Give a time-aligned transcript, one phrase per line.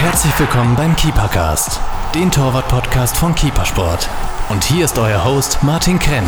[0.00, 1.78] Herzlich willkommen beim Keepercast,
[2.14, 4.08] den Torwart-Podcast von Keepersport.
[4.48, 6.24] Und hier ist euer Host Martin Krenn.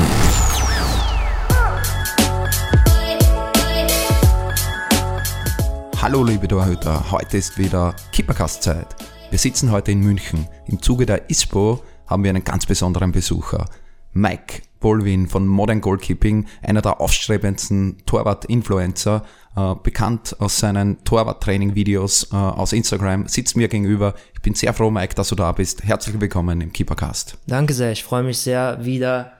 [6.02, 8.94] Hallo liebe Torhüter, heute ist wieder Keepercast-Zeit.
[9.30, 10.46] Wir sitzen heute in München.
[10.66, 13.64] Im Zuge der ISPO haben wir einen ganz besonderen Besucher.
[14.12, 19.24] Mike Bolwin von Modern Goalkeeping, einer der aufstrebendsten Torwart-Influencer,
[19.56, 24.14] äh, bekannt aus seinen Torwart-Training-Videos äh, aus Instagram, sitzt mir gegenüber.
[24.34, 25.84] Ich bin sehr froh, Mike, dass du da bist.
[25.84, 27.38] Herzlich willkommen im Keepercast.
[27.46, 29.32] Danke sehr, ich freue mich sehr, wieder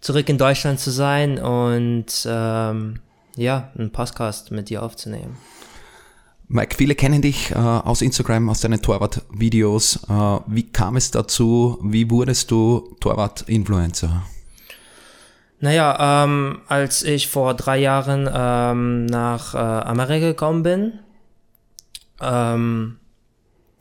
[0.00, 3.00] zurück in Deutschland zu sein und ähm,
[3.36, 5.36] ja, einen Podcast mit dir aufzunehmen.
[6.52, 10.00] Mike, viele kennen dich äh, aus Instagram, aus deinen Torwart-Videos.
[10.08, 11.78] Äh, wie kam es dazu?
[11.80, 14.24] Wie wurdest du Torwart-Influencer?
[15.60, 20.98] Naja, ähm, als ich vor drei Jahren ähm, nach äh, Amerika gekommen bin,
[22.20, 22.98] ähm,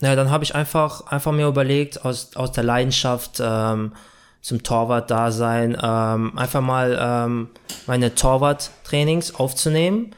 [0.01, 3.93] naja, dann habe ich einfach, einfach mir überlegt, aus, aus der Leidenschaft ähm,
[4.41, 7.49] zum Torwart-Dasein, ähm, einfach mal ähm,
[7.87, 10.15] meine Torwart-Trainings aufzunehmen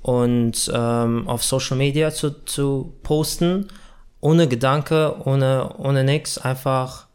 [0.00, 3.68] und ähm, auf Social Media zu, zu posten,
[4.20, 7.06] ohne Gedanke, ohne, ohne nix, einfach,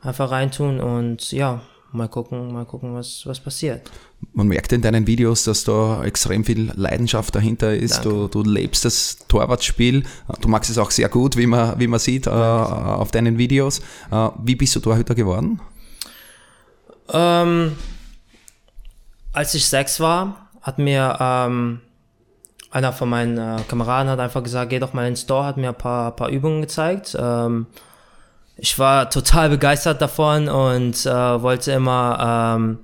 [0.00, 1.60] einfach reintun und ja,
[1.92, 3.90] mal gucken, mal gucken, was, was passiert.
[4.32, 8.04] Man merkt in deinen Videos, dass da extrem viel Leidenschaft dahinter ist.
[8.04, 10.04] Du, du lebst das Torwartspiel.
[10.40, 13.80] Du magst es auch sehr gut, wie man, wie man sieht äh, auf deinen Videos.
[14.10, 15.60] Äh, wie bist du Torhüter geworden?
[17.12, 17.76] Ähm,
[19.32, 21.80] als ich sechs war, hat mir ähm,
[22.70, 25.70] einer von meinen äh, Kameraden hat einfach gesagt, geh doch mal ins Store, hat mir
[25.70, 27.16] ein paar, paar Übungen gezeigt.
[27.18, 27.66] Ähm,
[28.62, 32.78] ich war total begeistert davon und äh, wollte immer ähm,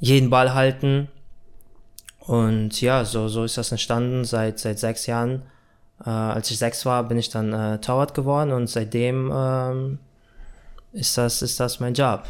[0.00, 1.08] jeden Ball halten.
[2.18, 5.42] Und ja, so, so ist das entstanden seit, seit sechs Jahren.
[6.04, 9.98] Äh, als ich sechs war, bin ich dann äh, Torwart geworden und seitdem ähm,
[10.92, 12.24] ist, das, ist das mein Job.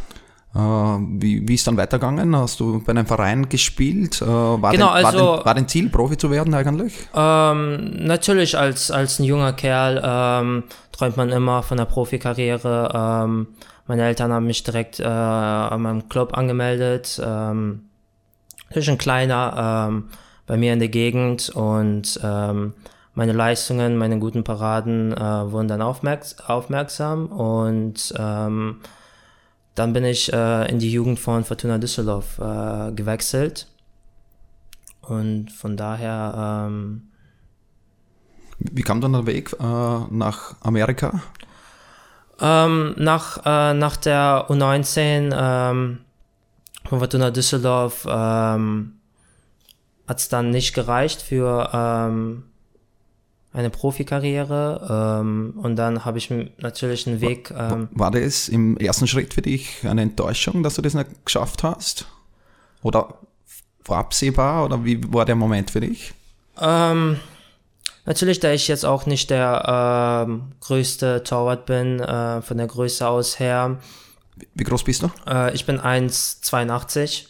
[0.55, 2.35] Äh, wie, wie ist dann weitergegangen?
[2.37, 4.21] Hast du bei einem Verein gespielt?
[4.21, 6.95] Äh, war, genau, dein, also, war, dein, war dein Ziel, Profi zu werden eigentlich?
[7.15, 12.91] Ähm, natürlich, als, als ein junger Kerl ähm, träumt man immer von der Profikarriere.
[12.93, 13.49] Ähm,
[13.87, 17.21] meine Eltern haben mich direkt äh, an meinem Club angemeldet.
[17.25, 17.87] Ähm,
[18.71, 20.09] ist ein kleiner ähm,
[20.47, 22.75] bei mir in der Gegend und ähm,
[23.15, 28.81] meine Leistungen, meine guten Paraden äh, wurden dann aufmerks aufmerksam und ähm,
[29.75, 33.69] dann bin ich äh, in die Jugend von Fortuna Düsseldorf äh, gewechselt.
[35.01, 36.67] Und von daher.
[36.69, 37.11] Ähm,
[38.59, 39.65] Wie kam dann der Weg äh,
[40.11, 41.23] nach Amerika?
[42.41, 45.99] Ähm, nach, äh, nach der U19 ähm,
[46.89, 48.95] von Fortuna Düsseldorf ähm,
[50.09, 52.50] hat es dann nicht gereicht für ähm,
[53.53, 57.51] eine Profikarriere ähm, und dann habe ich natürlich einen Weg.
[57.51, 61.65] Ähm, war, das im ersten Schritt für dich eine Enttäuschung, dass du das nicht geschafft
[61.65, 62.07] hast?
[62.83, 63.15] Oder
[63.85, 66.15] war absehbar oder wie war der Moment für dich?
[66.61, 67.19] Ähm,
[68.07, 73.07] natürlich, da ich jetzt auch nicht der ähm, größte Torwart bin, äh, von der Größe
[73.07, 73.79] aus her.
[74.55, 75.11] Wie groß bist du?
[75.27, 77.25] Äh, ich bin 1,82.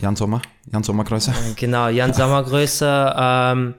[0.00, 0.42] Jan Sommer,
[0.72, 1.32] Jan Sommer Größe.
[1.56, 3.14] Genau, Jan Sommer Größe.
[3.16, 3.74] Ähm,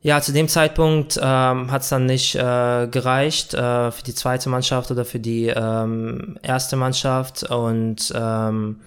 [0.00, 4.48] ja, zu dem Zeitpunkt ähm, hat es dann nicht äh, gereicht äh, für die zweite
[4.48, 7.42] Mannschaft oder für die ähm, erste Mannschaft.
[7.42, 8.80] Und ähm,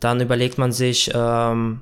[0.00, 1.80] dann überlegt man sich, ähm,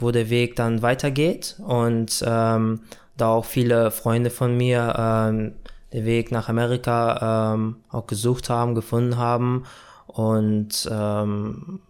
[0.00, 1.56] wo der Weg dann weitergeht.
[1.64, 2.80] Und ähm,
[3.16, 5.52] da auch viele Freunde von mir ähm,
[5.92, 9.64] den Weg nach Amerika ähm, auch gesucht haben, gefunden haben.
[10.06, 11.80] Und ähm,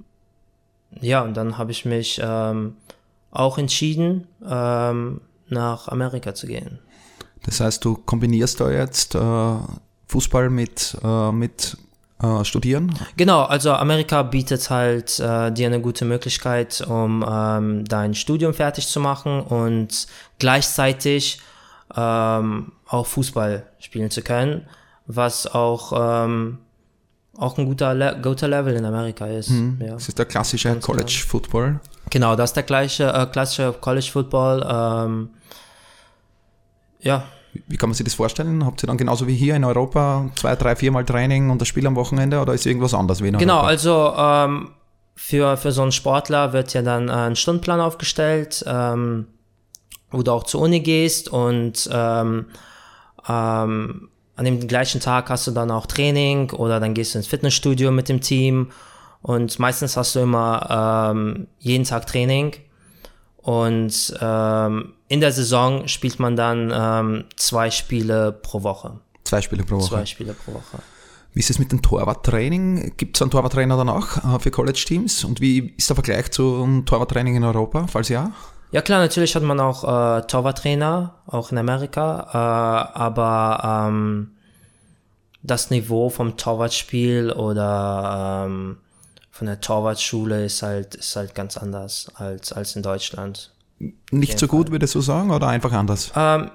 [1.01, 2.77] ja, und dann habe ich mich ähm,
[3.31, 5.21] auch entschieden, ähm,
[5.51, 6.79] nach Amerika zu gehen.
[7.45, 9.57] Das heißt, du kombinierst da jetzt äh,
[10.09, 11.77] Fußball mit, äh, mit
[12.23, 12.95] äh, Studieren?
[13.17, 18.89] Genau, also Amerika bietet halt äh, dir eine gute Möglichkeit, um ähm, dein Studium fertig
[18.89, 20.07] zu machen und
[20.39, 21.41] gleichzeitig
[21.95, 24.67] ähm, auch Fußball spielen zu können,
[25.07, 26.59] was auch ähm,
[27.37, 29.51] auch ein guter, Le guter Level in Amerika ist.
[29.51, 29.79] Hm.
[29.81, 29.93] Ja.
[29.93, 31.31] Das ist der klassische Ganz College genau.
[31.31, 31.81] Football.
[32.11, 34.67] Genau, das ist der gleiche äh, klassische College Football.
[34.69, 35.31] Ähm,
[37.01, 37.25] ja.
[37.67, 38.65] Wie kann man sich das vorstellen?
[38.65, 41.87] Habt ihr dann genauso wie hier in Europa zwei, drei, viermal Training und das Spiel
[41.87, 43.69] am Wochenende oder ist irgendwas anders wie in Genau, Europa?
[43.69, 44.71] also ähm,
[45.17, 49.27] für, für so einen Sportler wird ja dann ein Stundenplan aufgestellt, ähm,
[50.11, 52.47] wo du auch zur Uni gehst und ähm,
[53.29, 57.27] ähm, an dem gleichen Tag hast du dann auch Training oder dann gehst du ins
[57.27, 58.71] Fitnessstudio mit dem Team
[59.23, 62.55] und meistens hast du immer ähm, jeden Tag Training
[63.37, 69.01] und ähm, in der Saison spielt man dann ähm, zwei Spiele pro Woche.
[69.25, 69.89] Zwei Spiele pro Woche.
[69.89, 70.79] Zwei Spiele pro Woche.
[71.33, 72.95] Wie ist es mit dem Torwarttraining?
[72.97, 75.25] Gibt es einen Torwarttrainer danach äh, für College-Teams?
[75.25, 78.33] Und wie ist der Vergleich zum Torwarttraining in Europa, falls ja?
[78.71, 84.33] Ja klar, natürlich hat man auch äh, Torwarttrainer, auch in Amerika, äh, aber ähm,
[85.43, 88.77] das Niveau vom Torwartspiel oder ähm,
[89.39, 93.53] von der Torwartschule ist halt, ist halt ganz anders als, als in Deutschland.
[94.11, 96.11] Nicht so gut, würdest du sagen, oder einfach anders?
[96.17, 96.51] Ähm,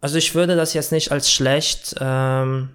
[0.00, 2.70] also ich würde das jetzt nicht als schlecht ähm,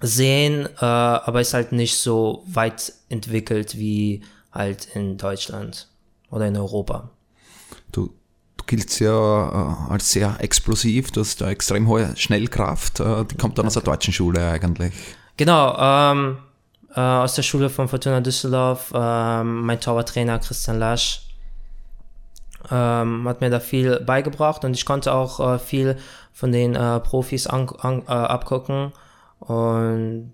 [0.00, 5.86] sehen, äh, aber ist halt nicht so weit entwickelt wie halt in Deutschland
[6.30, 7.10] oder in Europa.
[7.92, 8.14] Du,
[8.56, 9.10] du giltst ja
[9.90, 13.74] äh, als sehr explosiv, du hast eine extrem hohe Schnellkraft, äh, die kommt dann aus
[13.74, 14.94] der deutschen Schule eigentlich.
[15.36, 16.38] Genau, ähm,
[16.96, 21.22] äh, aus der Schule von Fortuna Düsseldorf, ähm, mein Torwarttrainer Christian Lasch
[22.70, 25.96] ähm, hat mir da viel beigebracht und ich konnte auch äh, viel
[26.32, 28.92] von den äh, Profis an, an, äh, abgucken.
[29.40, 30.32] Und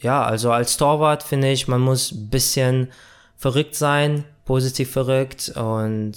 [0.00, 2.88] ja, also als Torwart finde ich, man muss ein bisschen
[3.36, 6.14] verrückt sein, positiv verrückt und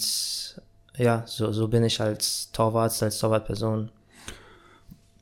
[0.98, 3.90] ja, so, so bin ich als Torwart, als Torwartperson.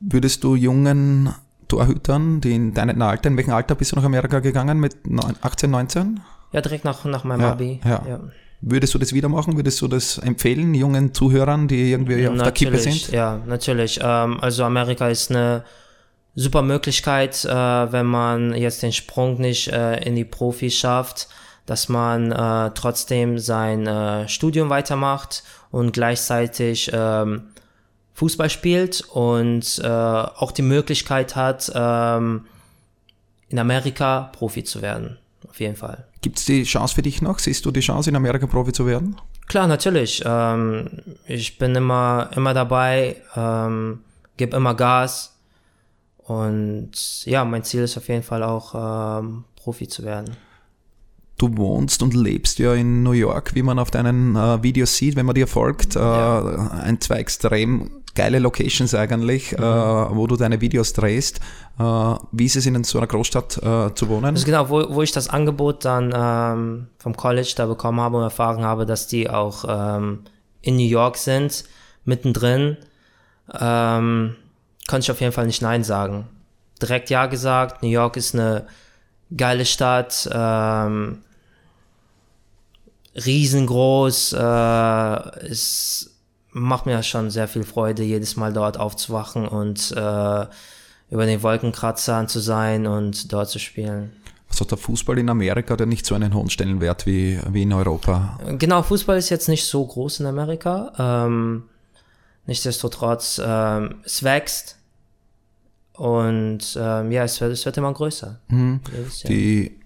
[0.00, 1.34] Würdest du jungen
[1.70, 4.78] Torhütern, die in deinem Alter, in welchem Alter bist du nach Amerika gegangen?
[4.78, 4.96] Mit
[5.40, 6.20] 18, 19?
[6.52, 7.80] Ja, direkt nach, nach meinem Ja, Abi.
[7.84, 8.02] ja.
[8.06, 8.20] ja.
[8.62, 9.56] Würdest du das wieder machen?
[9.56, 13.14] Würdest du das empfehlen, jungen Zuhörern, die irgendwie auf der Kippe Natürlich, sind?
[13.14, 13.98] Ja, natürlich.
[14.02, 15.64] Ähm, also Amerika ist eine
[16.34, 21.28] super Möglichkeit, äh, wenn man jetzt den Sprung nicht äh, in die Profis schafft,
[21.64, 23.88] dass man äh, trotzdem sein
[24.28, 27.44] Studium weitermacht und gleichzeitig ähm,
[28.20, 32.44] Fußball spielt und äh, auch die Möglichkeit hat, ähm,
[33.48, 35.16] in Amerika Profi zu werden.
[35.48, 36.06] Auf jeden Fall.
[36.20, 37.38] Gibt es die Chance für dich noch?
[37.38, 39.16] Siehst du die Chance, in Amerika Profi zu werden?
[39.46, 40.22] Klar, natürlich.
[40.26, 44.00] Ähm, ich bin immer, immer dabei, ähm,
[44.36, 45.38] gebe immer Gas.
[46.18, 48.74] Und ja, mein Ziel ist auf jeden Fall auch,
[49.22, 50.36] ähm, Profi zu werden.
[51.38, 55.16] Du wohnst und lebst ja in New York, wie man auf deinen äh, Videos sieht,
[55.16, 55.96] wenn man dir folgt.
[55.96, 61.40] Äh, ein, zwei extrem geile Locations eigentlich, äh, wo du deine Videos drehst.
[61.78, 61.82] Äh,
[62.32, 64.26] wie ist es in so einer Großstadt äh, zu wohnen?
[64.26, 68.22] Also genau, wo, wo ich das Angebot dann ähm, vom College da bekommen habe und
[68.22, 70.24] erfahren habe, dass die auch ähm,
[70.62, 71.64] in New York sind,
[72.04, 72.76] mittendrin,
[73.58, 74.36] ähm,
[74.88, 76.28] konnte ich auf jeden Fall nicht Nein sagen.
[76.82, 78.66] Direkt Ja gesagt, New York ist eine
[79.36, 81.22] geile Stadt, ähm,
[83.14, 86.09] riesengroß, äh, es
[86.52, 90.46] macht mir schon sehr viel Freude, jedes Mal dort aufzuwachen und äh,
[91.10, 94.12] über den Wolkenkratzern zu sein und dort zu spielen.
[94.48, 97.72] Also der Fußball in Amerika hat ja nicht so einen hohen Stellenwert wie, wie in
[97.72, 98.38] Europa.
[98.58, 100.92] Genau, Fußball ist jetzt nicht so groß in Amerika.
[100.98, 101.64] Ähm,
[102.46, 104.76] nichtsdestotrotz, ähm, es wächst.
[105.92, 108.40] Und ähm, ja, es wird, es wird immer größer.
[109.22, 109.28] Jahr.
[109.28, 109.79] Die,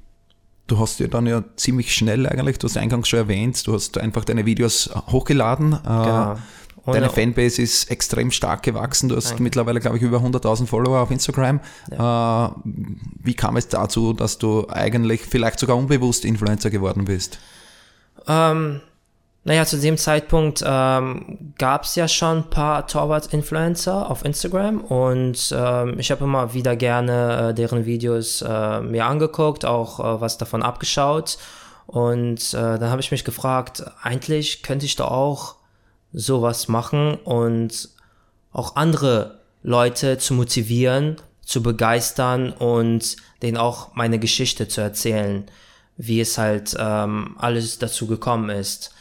[0.67, 3.99] du hast ja dann ja ziemlich schnell eigentlich, du hast eingangs schon erwähnt, du hast
[3.99, 5.75] einfach deine Videos hochgeladen.
[5.75, 6.37] Äh,
[6.85, 6.93] Genau.
[6.97, 9.09] Deine Fanbase ist extrem stark gewachsen.
[9.09, 11.61] Du hast mittlerweile, glaube ich, über 100.000 Follower auf Instagram.
[11.91, 11.97] Äh,
[13.23, 17.39] wie kam es dazu, dass du eigentlich vielleicht sogar unbewusst Influencer geworden bist?
[18.29, 18.83] Ähm,
[19.47, 25.55] naja, zu dem Zeitpunkt ähm, gab es ja schon ein paar Torwart-Influencer auf Instagram und
[25.55, 30.39] ähm, ich habe immer wieder gerne äh, deren Videos äh, mir angeguckt, auch äh, was
[30.39, 31.37] davon abgeschaut.
[31.87, 35.57] Und äh, dann habe ich mich gefragt, eigentlich könnte ich doch auch
[36.15, 37.91] sowas machen und
[38.51, 45.45] auch andere Leute zu motivieren, zu begeistern und denen auch meine Geschichte zu erzählen,
[45.99, 48.94] wie es halt ähm, alles dazu gekommen ist.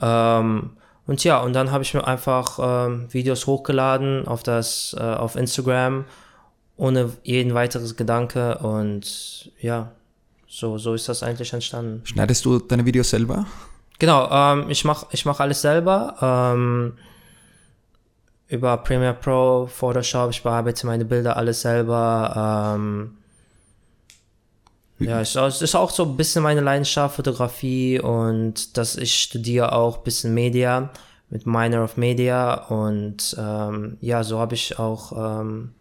[0.00, 0.70] Ähm,
[1.06, 5.36] und ja, und dann habe ich mir einfach ähm, Videos hochgeladen auf das, äh, auf
[5.36, 6.04] Instagram,
[6.76, 9.90] ohne jeden weiteres Gedanke und ja,
[10.46, 12.02] so, so ist das eigentlich entstanden.
[12.04, 13.46] Schneidest du deine Videos selber?
[13.98, 16.16] Genau, ähm, ich mache ich mach alles selber.
[16.20, 16.94] Ähm,
[18.48, 22.74] über Premiere Pro, Photoshop, ich bearbeite meine Bilder alles selber.
[22.76, 23.17] Ähm,
[24.98, 29.14] ja, es ist- es ist auch so ein bisschen meine Leidenschaft, Fotografie und dass ich
[29.14, 30.90] studiere auch ein bisschen Media
[31.30, 35.72] mit Minor of Media und ähm, ja, so habe ich auch ähm,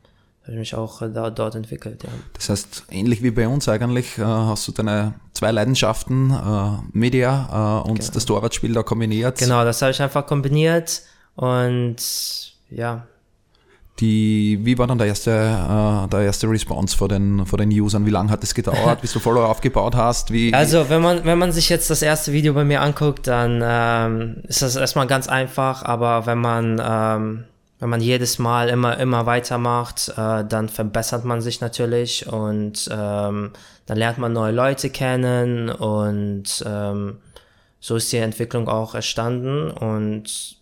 [0.44, 2.04] hab ich mich auch äh, da, dort entwickelt.
[2.04, 2.10] Ja.
[2.34, 7.84] Das heißt, ähnlich wie bei uns eigentlich, äh, hast du deine zwei Leidenschaften, äh, Media
[7.86, 9.38] äh, und das Torwartspiel da kombiniert.
[9.40, 11.02] Genau, das habe ich einfach kombiniert
[11.36, 11.96] und
[12.70, 13.08] ja,
[14.00, 18.06] Die, wie war dann der erste, äh, der erste Response von den, von den Usern?
[18.06, 20.32] Wie lange hat es gedauert, bis du Follower aufgebaut hast?
[20.32, 23.62] Wie, Also, wenn man, wenn man sich jetzt das erste Video bei mir anguckt, dann
[23.64, 27.44] ähm, ist das erstmal ganz einfach, aber wenn man ähm,
[27.80, 33.52] wenn man jedes Mal immer, immer weitermacht, äh, dann verbessert man sich natürlich und ähm,
[33.86, 37.18] dann lernt man neue Leute kennen und ähm,
[37.80, 40.58] so ist die Entwicklung auch entstanden und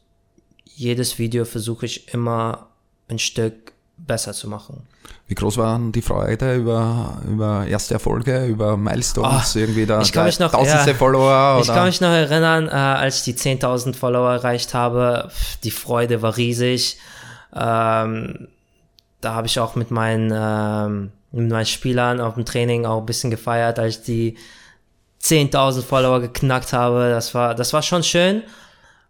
[0.66, 2.68] jedes Video versuche ich immer
[3.08, 4.88] ein Stück besser zu machen.
[5.28, 10.12] Wie groß waren die Freude über, über erste Erfolge, über Milestones, oh, irgendwie da, ich
[10.12, 11.56] kann mich noch, tausendste ja, Follower?
[11.56, 11.62] Oder?
[11.62, 15.32] Ich kann mich noch erinnern, äh, als ich die 10.000 Follower erreicht habe,
[15.64, 16.98] die Freude war riesig.
[17.56, 18.48] Ähm,
[19.22, 23.06] da habe ich auch mit meinen, ähm, mit meinen Spielern auf dem Training auch ein
[23.06, 24.38] bisschen gefeiert, als ich die
[25.24, 27.10] 10.000 Follower geknackt habe.
[27.10, 28.44] Das war, das war schon schön.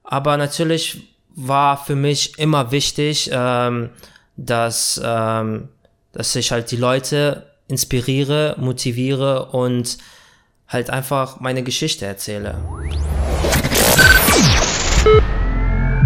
[0.04, 3.90] Aber natürlich war für mich immer wichtig, ähm,
[4.38, 5.70] dass, ähm,
[6.14, 9.98] dass ich halt die Leute inspiriere, motiviere und
[10.68, 12.56] halt einfach meine Geschichte erzähle.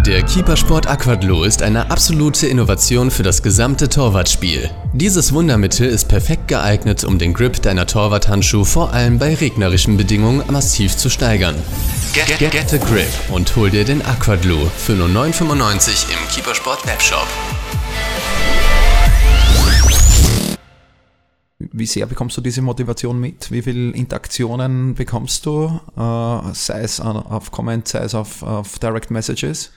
[0.10, 4.68] Der Keepersport Aquadlo ist eine absolute Innovation für das gesamte Torwartspiel.
[4.92, 10.44] Dieses Wundermittel ist perfekt geeignet, um den Grip deiner Torwarthandschuhe vor allem bei regnerischen Bedingungen
[10.52, 11.54] massiv zu steigern.
[12.14, 16.88] Get, get, get a grip und hol dir den Aquadlo für nur 9,95 im Keepersport
[16.88, 17.28] Webshop.
[21.60, 23.52] Wie sehr bekommst du diese Motivation mit?
[23.52, 25.80] Wie viele Interaktionen bekommst du?
[25.96, 29.70] Äh, sei es auf Comment, sei es auf, auf Direct Messages?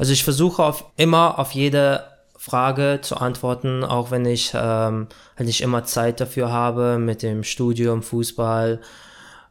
[0.00, 2.04] Also ich versuche auf, immer auf jede
[2.34, 7.44] Frage zu antworten, auch wenn ich ähm, halt nicht immer Zeit dafür habe mit dem
[7.44, 8.80] Studium, Fußball.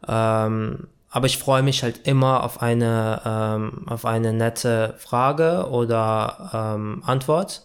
[0.08, 6.50] Ähm, aber ich freue mich halt immer auf eine, ähm, auf eine nette Frage oder
[6.52, 7.62] ähm, Antwort.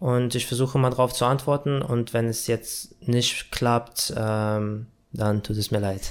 [0.00, 1.82] Und ich versuche mal drauf zu antworten.
[1.82, 6.02] Und wenn es jetzt nicht klappt, ähm, dann tut es mir leid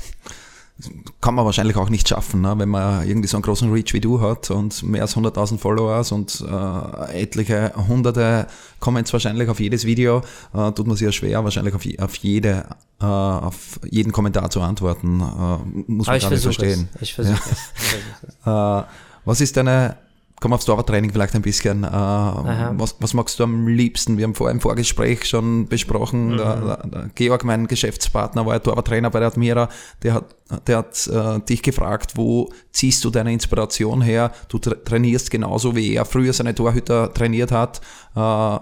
[1.22, 2.53] kann man wahrscheinlich auch nicht schaffen, ne?
[2.57, 6.12] wenn man irgendwie so einen großen Reach wie du hat und mehr als 100.000 Followers
[6.12, 8.46] und äh, etliche hunderte
[8.79, 10.22] Comments wahrscheinlich auf jedes Video,
[10.53, 12.65] äh, tut man sich ja schwer, wahrscheinlich auf, auf, jede,
[13.01, 15.19] äh, auf jeden Kommentar zu antworten.
[15.19, 16.89] Äh, muss man gar nicht verstehen.
[16.96, 17.01] Es.
[17.01, 18.81] Ich versuche ja.
[18.84, 18.84] es.
[18.86, 18.88] äh,
[19.25, 19.98] was ist deine
[20.39, 21.84] komm aufs Torwarttraining vielleicht ein bisschen.
[21.84, 24.17] Äh, was, was magst du am liebsten?
[24.17, 26.38] Wir haben vor im Vorgespräch schon besprochen, mhm.
[26.38, 29.70] der, der, der, Georg, mein Geschäftspartner, war ja Torwarttrainer bei der Admira,
[30.03, 30.36] der hat,
[30.67, 34.32] der hat äh, dich gefragt, wo ziehst du deine Inspiration her?
[34.50, 37.82] Du tra trainierst genauso, wie er früher seine Torhüter trainiert hat.
[38.15, 38.60] Äh,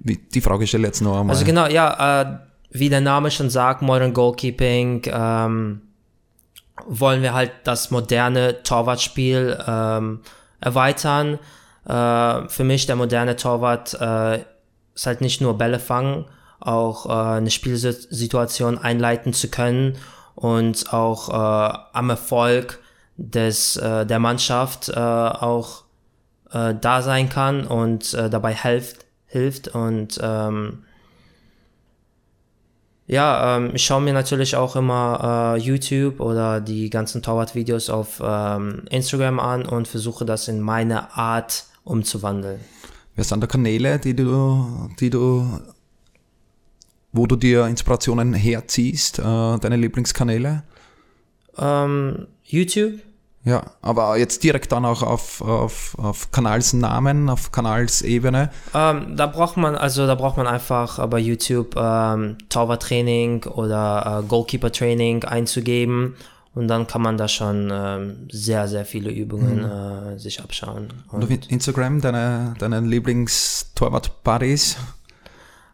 [0.00, 1.34] die Frage stelle ich jetzt noch einmal.
[1.34, 2.38] Also genau, ja, äh,
[2.70, 5.82] wie der Name schon sagt, Modern Goalkeeping, ähm,
[6.86, 10.20] wollen wir halt das moderne Torwartspiel ähm,
[10.60, 11.38] erweitern.
[11.86, 14.44] Äh, für mich der moderne Torwart äh,
[14.94, 16.26] ist halt nicht nur Bälle fangen,
[16.60, 19.96] auch äh, eine Spielsituation einleiten zu können
[20.34, 22.80] und auch äh, am Erfolg
[23.16, 25.84] des, äh, der Mannschaft äh, auch
[26.52, 30.84] da sein kann und dabei hilft, hilft und ähm,
[33.06, 38.20] ja, ähm, ich schaue mir natürlich auch immer äh, YouTube oder die ganzen Torwart-Videos auf
[38.24, 42.60] ähm, Instagram an und versuche das in meine Art umzuwandeln.
[43.14, 45.60] Wer sind da Kanäle, die du, die du,
[47.12, 50.64] wo du dir Inspirationen herziehst, äh, deine Lieblingskanäle?
[51.56, 53.00] Ähm, YouTube,
[53.46, 58.50] ja, aber jetzt direkt dann auch auf, auf, auf Kanalsnamen, auf Kanalsebene.
[58.74, 64.26] Ähm, da braucht man, also da braucht man einfach bei YouTube ähm, Torwarttraining oder äh,
[64.26, 66.16] Goalkeeper Training einzugeben
[66.56, 70.16] und dann kann man da schon ähm, sehr, sehr viele Übungen mhm.
[70.16, 70.88] äh, sich abschauen.
[71.12, 74.76] Und, und auf Instagram, deine, deine Lieblings-Torwart-Buddies?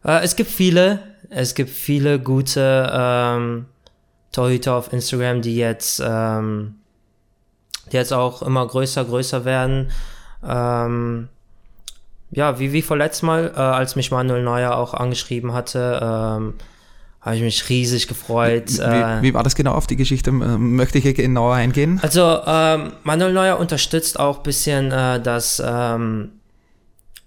[0.05, 0.99] Äh, es gibt viele,
[1.31, 3.65] es gibt viele gute ähm,
[4.31, 6.75] Torhüter auf Instagram, die jetzt ähm,
[7.93, 9.91] die jetzt auch immer größer, größer werden.
[10.47, 11.29] Ähm,
[12.31, 16.55] ja, wie, wie vorletzt Mal, äh, als mich Manuel Neuer auch angeschrieben hatte, ähm,
[17.21, 18.71] habe ich mich riesig gefreut.
[18.79, 20.33] Wie, äh, wie, war das genau auf die Geschichte?
[20.33, 22.01] Möchte ich genauer eingehen?
[22.03, 26.33] Also, ähm, Manuel Neuer unterstützt auch ein bisschen äh, das, ähm,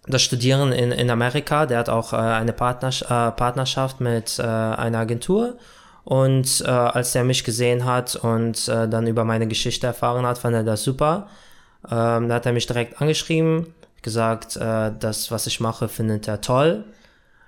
[0.08, 1.66] das Studieren in, in Amerika.
[1.66, 5.56] Der hat auch äh, eine Partners äh, Partnerschaft mit äh, einer Agentur
[6.06, 10.38] und äh, als er mich gesehen hat und äh, dann über meine Geschichte erfahren hat,
[10.38, 11.28] fand er das super.
[11.90, 16.42] Ähm, da hat er mich direkt angeschrieben, gesagt, äh, das, was ich mache, findet er
[16.42, 16.86] toll.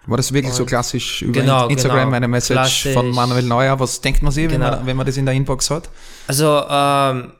[0.07, 2.93] War das wirklich und so klassisch über genau, Instagram genau, eine Message klassisch.
[2.93, 3.79] von Manuel Neuer?
[3.79, 4.65] Was denkt man sich, genau.
[4.65, 5.89] wenn, man, wenn man das in der Inbox hat?
[6.27, 7.33] Also, ähm,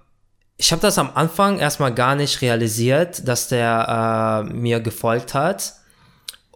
[0.58, 5.74] ich habe das am Anfang erstmal gar nicht realisiert, dass der äh, mir gefolgt hat.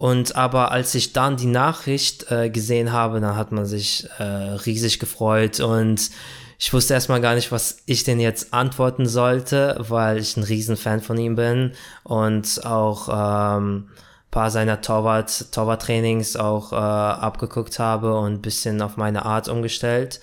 [0.01, 4.23] Und aber als ich dann die Nachricht äh, gesehen habe, dann hat man sich äh,
[4.23, 6.09] riesig gefreut und
[6.57, 11.01] ich wusste erstmal gar nicht, was ich denn jetzt antworten sollte, weil ich ein Riesenfan
[11.01, 13.89] von ihm bin und auch ähm,
[14.31, 20.19] paar seiner Torwart, Torwarttrainings auch äh, abgeguckt habe und ein bisschen auf meine Art umgestellt.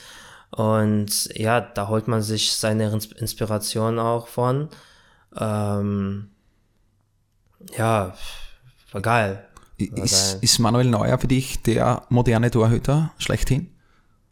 [0.50, 4.70] Und ja, da holt man sich seine Inspiration auch von.
[5.38, 6.30] Ähm,
[7.76, 8.14] ja,
[8.90, 9.47] war geil.
[9.78, 13.70] Ist, ist Manuel Neuer für dich der moderne Torhüter schlechthin?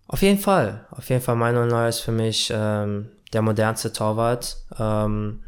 [0.08, 0.86] Auf jeden Fall.
[0.90, 4.56] Auf jeden Fall Manuel Neuer ist für mich ähm, der modernste Torwart.
[4.78, 5.40] Ähm,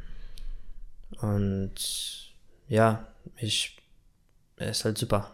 [1.21, 1.73] und
[2.69, 3.76] ja, ich,
[4.57, 5.31] er ist halt super.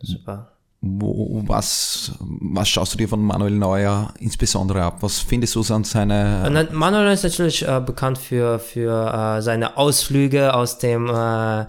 [0.00, 0.52] Super.
[0.80, 4.98] Wo, was, was schaust du dir von Manuel Neuer insbesondere ab?
[5.00, 6.68] Was findest du an seine.
[6.70, 11.66] Manuel ist natürlich äh, bekannt für, für äh, seine Ausflüge aus dem äh,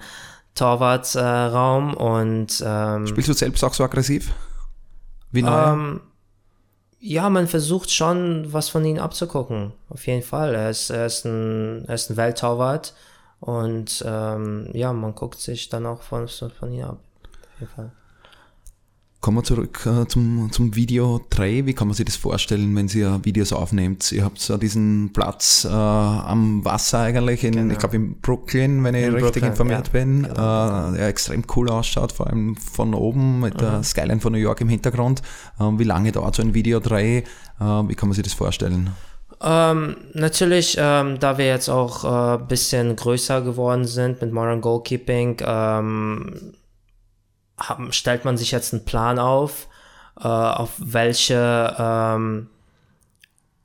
[0.60, 2.64] Torwartraum und.
[2.66, 4.34] Ähm, Spielst du selbst auch so aggressiv?
[5.32, 5.74] Wie Neuer?
[5.74, 6.02] Ähm,
[7.00, 9.72] ja, man versucht schon, was von ihm abzugucken.
[9.90, 10.54] Auf jeden Fall.
[10.54, 12.94] Er ist, er ist, ein, er ist ein Welttorwart
[13.40, 17.00] und ähm, ja, man guckt sich dann auch von, von ihm ab.
[17.24, 17.92] Auf jeden Fall.
[19.22, 21.66] Kommen wir zurück äh, zum, zum Videodreh.
[21.66, 24.14] Wie kann man sich das vorstellen, wenn ihr Videos aufnehmt?
[24.14, 27.74] Ihr habt so diesen Platz äh, am Wasser eigentlich, in, genau.
[27.74, 29.92] ich glaube in Brooklyn, wenn ich in richtig Brooklyn, informiert ja.
[29.92, 30.94] bin, genau.
[30.94, 33.58] äh, der extrem cool ausschaut, vor allem von oben mit mhm.
[33.58, 35.22] der Skyline von New York im Hintergrund.
[35.60, 37.18] Ähm, wie lange dauert so ein Videodreh?
[37.18, 37.24] Äh,
[37.60, 38.92] wie kann man sich das vorstellen?
[39.42, 44.62] Ähm, natürlich, ähm, da wir jetzt auch ein äh, bisschen größer geworden sind mit Modern
[44.62, 46.54] Goalkeeping, ähm,
[47.60, 49.68] haben, stellt man sich jetzt einen Plan auf,
[50.20, 52.50] äh, auf welche ähm,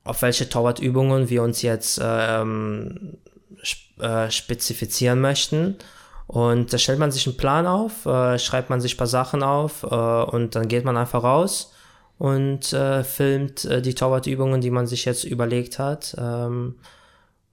[0.04, 3.16] auf welche Torwartübungen wir uns jetzt ähm,
[3.98, 5.76] äh, spezifizieren möchten.
[6.26, 9.42] Und da stellt man sich einen Plan auf, äh, schreibt man sich ein paar Sachen
[9.42, 11.72] auf äh, und dann geht man einfach raus
[12.18, 16.14] und äh, filmt äh, die Torwartübungen, die man sich jetzt überlegt hat.
[16.18, 16.76] Ähm,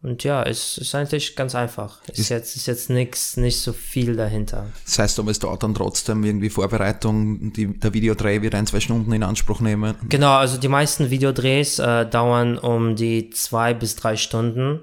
[0.04, 2.02] und ja, es ist eigentlich ganz einfach.
[2.08, 4.66] Ist, ist jetzt, ist jetzt nichts, nicht so viel dahinter.
[4.84, 8.80] Das heißt aber, es dauert dann trotzdem irgendwie Vorbereitung, die, der Videodreh wird ein, zwei
[8.80, 9.96] Stunden in Anspruch nehmen?
[10.10, 14.80] Genau, also die meisten Videodrehs äh, dauern um die zwei bis drei Stunden.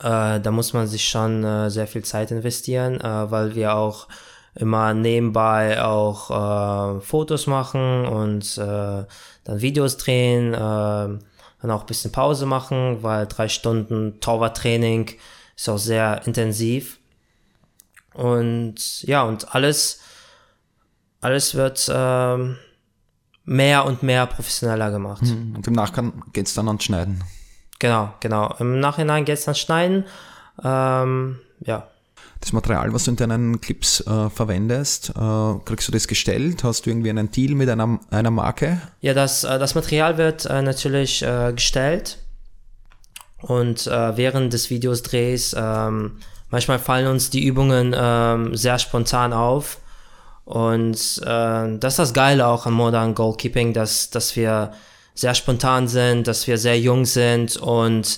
[0.00, 4.08] Äh, da muss man sich schon äh, sehr viel Zeit investieren, äh, weil wir auch
[4.56, 9.04] immer nebenbei auch äh, Fotos machen und äh,
[9.44, 10.54] dann Videos drehen
[11.60, 15.10] dann auch ein bisschen Pause machen, weil drei Stunden Torwarttraining
[15.56, 16.98] ist auch sehr intensiv.
[18.14, 20.00] Und ja, und alles,
[21.20, 22.56] alles wird ähm,
[23.44, 25.22] mehr und mehr professioneller gemacht.
[25.22, 27.22] Hm, und im Nachgang geht es dann ans Schneiden.
[27.78, 28.54] Genau, genau.
[28.58, 30.04] Im Nachhinein geht es ans Schneiden.
[30.62, 31.88] Ähm, ja
[32.40, 36.64] das Material, was du in deinen Clips äh, verwendest, äh, kriegst du das gestellt?
[36.64, 38.80] Hast du irgendwie einen Deal mit einer, einer Marke?
[39.00, 42.18] Ja, das, äh, das Material wird äh, natürlich äh, gestellt
[43.42, 49.78] und äh, während des Videos-Drehs ähm, manchmal fallen uns die Übungen ähm, sehr spontan auf
[50.44, 54.72] und das ist das Geile auch an Modern Goalkeeping, dass, dass wir
[55.14, 58.16] sehr spontan sind, dass wir sehr jung sind und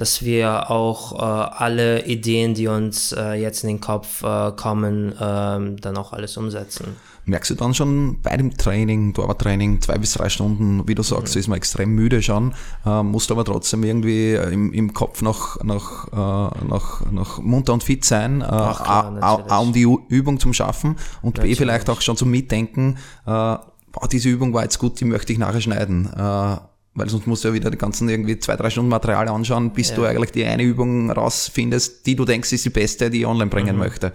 [0.00, 5.14] dass wir auch äh, alle Ideen, die uns äh, jetzt in den Kopf äh, kommen,
[5.20, 6.96] ähm, dann auch alles umsetzen.
[7.26, 11.34] Merkst du dann schon bei dem Training, Torwarttraining, zwei bis drei Stunden, wie du sagst,
[11.34, 11.40] mhm.
[11.40, 12.54] ist man extrem müde schon,
[12.86, 17.84] äh, musst aber trotzdem irgendwie im, im Kopf noch, noch, äh, noch, noch munter und
[17.84, 21.58] fit sein, äh, Ach, klar, A, A, um die Übung zu schaffen und natürlich.
[21.58, 25.34] B vielleicht auch schon zum Mitdenken, äh, boah, diese Übung war jetzt gut, die möchte
[25.34, 26.08] ich nachher schneiden.
[26.94, 29.90] Weil sonst musst du ja wieder die ganzen irgendwie zwei, drei Stunden Material anschauen, bis
[29.90, 29.96] ja.
[29.96, 33.50] du eigentlich die eine Übung rausfindest, die du denkst, ist die beste, die ich online
[33.50, 33.82] bringen mhm.
[33.82, 34.12] möchte.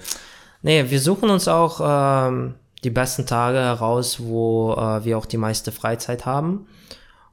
[0.61, 1.79] Nee, wir suchen uns auch
[2.27, 6.67] ähm, die besten Tage heraus, wo äh, wir auch die meiste Freizeit haben.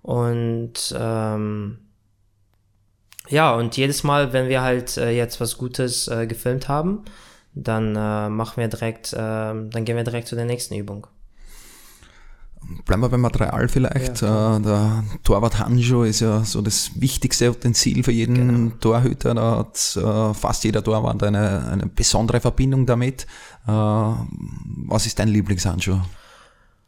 [0.02, 1.78] Und ähm,
[3.28, 7.04] ja, und jedes Mal, wenn wir halt äh, jetzt was Gutes äh, gefilmt haben,
[7.54, 11.06] dann äh, machen wir direkt, äh, dann gehen wir direkt zu der nächsten Übung.
[12.84, 14.22] Bleiben wir beim Material vielleicht.
[14.22, 18.72] Ja, äh, der Torwart Hanjo ist ja so das wichtigste Utensil für jeden genau.
[18.80, 19.34] Torhüter.
[19.34, 23.26] Da hat äh, fast jeder Torwart eine, eine besondere Verbindung damit.
[23.66, 26.00] Äh, was ist dein Lieblingshandschuh?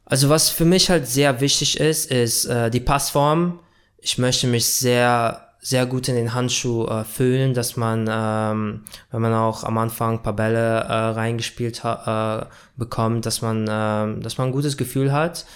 [0.06, 3.58] Also was für mich halt sehr wichtig ist, ist die Passform.
[3.98, 9.22] Ich möchte mich sehr sehr gut in den Handschuh äh, fühlen, dass man, ähm, wenn
[9.22, 12.44] man auch am Anfang ein paar Bälle äh, reingespielt äh,
[12.76, 15.46] bekommt, dass man, äh, dass man ein gutes Gefühl hat.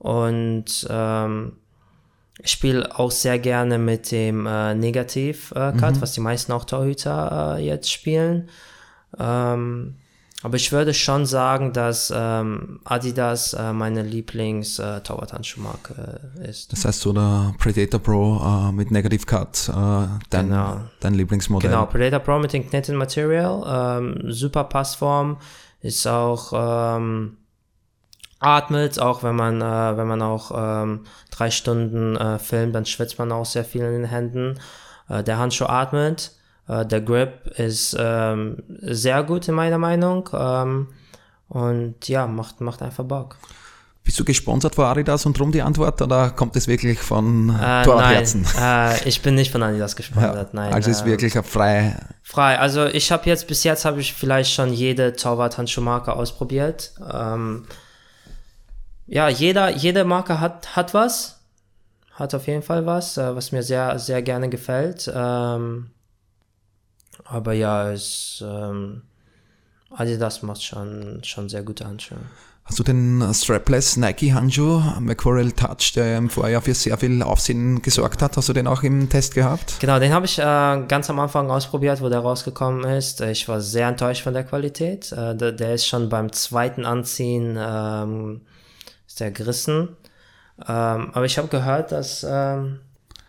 [0.00, 1.52] Und ähm,
[2.42, 6.00] ich spiele auch sehr gerne mit dem äh, Negativ-Cut, mhm.
[6.00, 8.48] was die meisten auch Torhüter äh, jetzt spielen.
[9.18, 9.96] Ähm,
[10.42, 16.72] aber ich würde schon sagen, dass ähm, Adidas äh, meine Lieblings-Torwart-Handschuhmarke äh, ist.
[16.72, 19.72] Das heißt so der Predator Pro äh, mit Negative Cut, äh,
[20.30, 20.80] dein, Genau.
[21.00, 21.68] dein Lieblingsmodell.
[21.70, 25.36] Genau, Predator Pro mit dem Knitted Material, ähm, super Passform,
[25.82, 27.36] ist auch ähm,
[28.40, 33.18] atmet, auch wenn man äh, wenn man auch ähm, drei Stunden äh, filmt, dann schwitzt
[33.18, 34.58] man auch sehr viel in den Händen.
[35.08, 36.32] Äh, der Handschuh atmet,
[36.66, 40.88] äh, der Grip ist ähm, sehr gut in meiner Meinung ähm,
[41.48, 43.36] und ja macht macht einfach Bock.
[44.02, 47.84] Bist du gesponsert von Adidas und drum die Antwort oder kommt es wirklich von Äh,
[47.84, 48.46] Torherzen?
[48.58, 50.72] äh, ich bin nicht von Adidas Ja, gesponsert, nein.
[50.72, 51.96] also ist äh, wirklich frei.
[52.22, 52.58] Frei.
[52.58, 56.92] Also ich habe jetzt bis jetzt habe ich vielleicht schon jede Torwart-Handschuhmarke ausprobiert.
[57.12, 57.66] Ähm,
[59.10, 61.40] ja, jeder, jede Marke hat, hat was.
[62.12, 65.10] Hat auf jeden Fall was, äh, was mir sehr, sehr gerne gefällt.
[65.12, 65.90] Ähm,
[67.24, 69.02] aber ja, es, ähm,
[69.90, 72.18] Adidas macht schon, schon sehr gute Handschuhe.
[72.64, 77.82] Hast du den Strapless Nike Handschuh, Macquarie Touch, der im Vorjahr für sehr viel Aufsehen
[77.82, 79.80] gesorgt hat, hast du den auch im Test gehabt?
[79.80, 80.42] Genau, den habe ich äh,
[80.86, 83.20] ganz am Anfang ausprobiert, wo der rausgekommen ist.
[83.22, 85.10] Ich war sehr enttäuscht von der Qualität.
[85.10, 88.42] Äh, der, der ist schon beim zweiten Anziehen ähm,
[89.18, 89.96] gerissen.
[90.66, 92.80] Ähm, aber ich habe gehört, dass, ähm,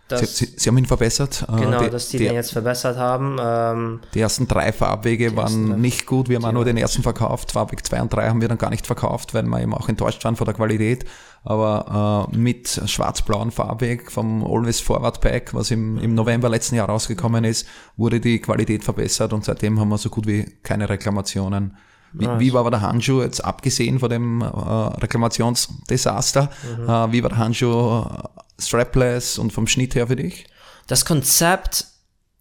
[0.10, 1.46] Sie, dass sie, sie haben ihn verbessert.
[1.48, 3.38] Äh, genau, die, dass die, die, den jetzt verbessert haben.
[3.39, 6.28] Ähm, die ersten drei Farbwege waren drei- nicht gut.
[6.28, 7.54] Wir haben auch nur waren den ersten verkauft.
[7.54, 10.22] Farbweg 2 und 3 haben wir dann gar nicht verkauft, weil wir eben auch enttäuscht
[10.26, 11.06] waren von der Qualität.
[11.46, 16.89] Aber äh, mit schwarz-blauen Farbweg vom Always Forward Pack, was im, im November letzten Jahr
[16.89, 17.65] rausgekommen ist,
[17.96, 21.78] wurde die Qualität verbessert und seitdem haben wir so gut wie keine Reklamationen.
[22.13, 26.50] Wie, wie war aber der Handschuh jetzt abgesehen von dem äh, Reklamationsdesaster?
[26.63, 30.45] Äh, wie war der Handschuh äh, strapless und vom Schnitt her für dich?
[30.88, 31.86] Das Konzept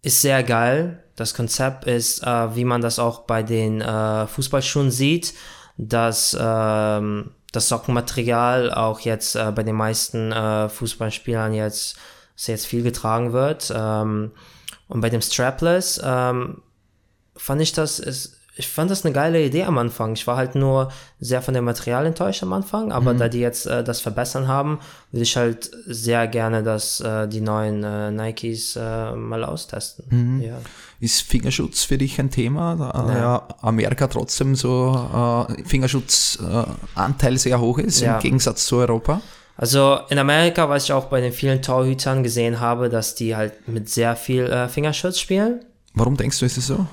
[0.02, 1.02] ist sehr geil.
[1.16, 5.34] Das Konzept ist, äh, wie man das auch bei den äh, Fußballschuhen sieht,
[5.76, 11.96] dass ähm, das Sockenmaterial auch jetzt äh, bei den meisten äh, Fußballspielern jetzt,
[12.36, 13.72] dass jetzt viel getragen wird.
[13.74, 14.32] Ähm,
[14.88, 16.62] und bei dem Strapless ähm,
[17.36, 20.12] fand ich das ist ich fand das eine geile Idee am Anfang.
[20.12, 23.66] Ich war halt nur sehr von dem Material enttäuscht am Anfang, aber da die jetzt
[23.66, 24.78] äh, das verbessern haben,
[25.10, 30.40] würde ich halt sehr gerne das, äh, die neuen äh, Nikes äh, mal austesten.
[30.42, 30.58] Ja.
[31.00, 32.76] Ist Fingerschutz für dich ein Thema?
[32.76, 33.48] Da ja.
[33.62, 38.16] Amerika trotzdem so äh, Fingerschutzanteil sehr hoch ist Ja.
[38.16, 39.20] im Gegensatz zu Europa?
[39.56, 43.68] Also in Amerika, was ich auch bei den vielen Torhütern gesehen habe, dass die halt
[43.68, 45.60] mit sehr viel äh, Fingerschutz spielen.
[45.94, 46.86] Warum denkst du, ist es so?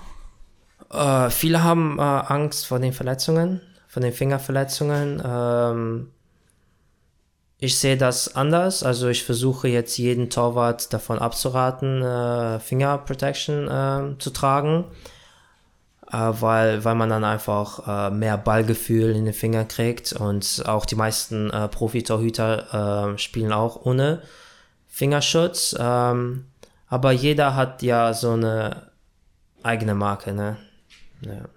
[0.92, 5.22] Äh, viele haben äh, Angst vor den Verletzungen, vor den Fingerverletzungen.
[5.26, 6.12] Ähm,
[7.60, 8.84] ich sehe das anders.
[8.84, 14.86] Also ich versuche jetzt jeden Torwart davon abzuraten, äh, Finger Protection äh, zu tragen,
[16.12, 20.86] äh, weil, weil man dann einfach äh, mehr Ballgefühl in den Finger kriegt und auch
[20.86, 24.22] die meisten äh, Profi-Torhüter äh, spielen auch ohne
[24.88, 25.76] Fingerschutz.
[25.80, 26.46] Ähm,
[26.90, 28.92] aber jeder hat ja so eine
[29.64, 30.58] eigene Marke, ne?
[31.22, 31.50] Ja.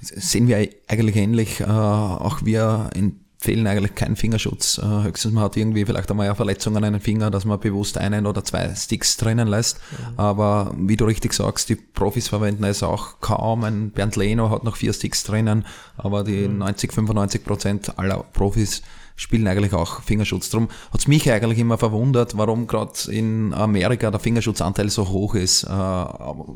[0.00, 1.60] Sehen wir eigentlich ähnlich.
[1.60, 4.78] Äh, auch wir empfehlen eigentlich keinen Fingerschutz.
[4.78, 7.98] Äh, höchstens man hat irgendwie vielleicht einmal eine Verletzung an einen Finger, dass man bewusst
[7.98, 9.80] einen oder zwei Sticks drinnen lässt.
[10.16, 13.64] Aber wie du richtig sagst, die Profis verwenden es auch kaum.
[13.64, 15.66] Ein Bernd Leno hat noch vier Sticks drinnen,
[15.96, 18.82] aber die 90, 95 Prozent aller Profis
[19.20, 20.48] spielen eigentlich auch Fingerschutz.
[20.48, 25.64] Drum hat's mich eigentlich immer verwundert, warum gerade in Amerika der Fingerschutzanteil so hoch ist.
[25.64, 26.04] Äh,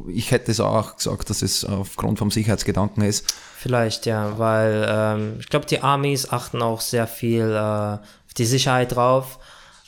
[0.08, 3.34] ich hätte es auch gesagt, dass es aufgrund vom Sicherheitsgedanken ist.
[3.58, 8.46] Vielleicht, ja, weil ähm, ich glaube, die Armies achten auch sehr viel äh, auf die
[8.46, 9.38] Sicherheit drauf.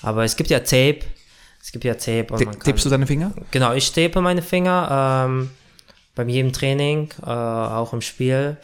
[0.02, 1.00] Aber es gibt ja Tape.
[1.62, 3.32] Es gibt ja Tape und T- man Tippst du deine Finger?
[3.50, 5.50] Genau, ich tape meine Finger ähm,
[6.14, 8.58] beim jedem Training, äh, auch im Spiel.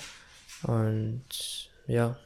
[0.64, 1.24] Und
[1.86, 2.16] ja.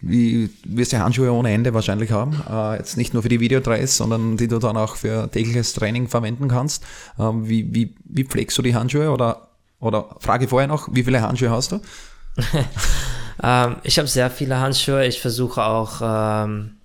[0.00, 2.42] Wie wirst du Handschuhe ohne Ende wahrscheinlich haben.
[2.48, 6.08] Äh, jetzt nicht nur für die Videodrehs, sondern die du dann auch für tägliches Training
[6.08, 6.84] verwenden kannst.
[7.18, 9.10] Ähm, wie, wie, wie pflegst du die Handschuhe?
[9.10, 9.48] Oder,
[9.80, 11.80] oder Frage vorher noch, wie viele Handschuhe hast du?
[13.42, 15.06] Ähm, ich habe sehr viele Handschuhe.
[15.06, 16.76] Ich versuche auch ähm,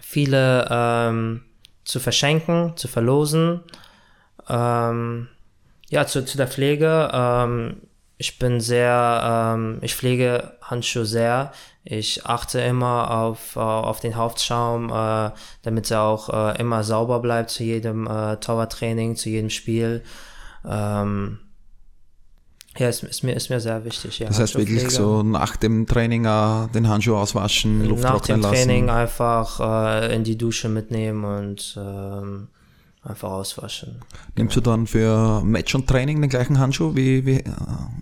[0.00, 1.42] viele ähm,
[1.84, 3.60] zu verschenken, zu verlosen.
[4.48, 5.28] Ähm,
[5.90, 7.10] ja, zu, zu der Pflege.
[7.12, 7.82] Ähm,
[8.16, 11.52] ich bin sehr, ähm, ich pflege Handschuhe sehr.
[11.84, 15.30] Ich achte immer auf, äh, auf den Hauptschaum, äh,
[15.62, 20.02] damit er auch äh, immer sauber bleibt zu jedem äh, Torwarttraining, zu jedem Spiel.
[20.68, 21.38] Ähm,
[22.76, 24.18] ja, ist, ist, mir, ist mir sehr wichtig.
[24.20, 28.42] Ja, Das heißt wirklich so nach dem Training äh, den Handschuh auswaschen, Luft nach dem
[28.42, 28.98] Training lassen.
[28.98, 32.48] einfach äh, in die Dusche mitnehmen und ähm,
[33.02, 34.02] einfach auswaschen.
[34.36, 36.94] Nimmst du dann für Match und Training den gleichen Handschuh?
[36.94, 37.52] Wie, wie, äh,